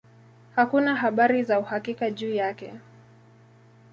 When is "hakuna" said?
0.55-0.95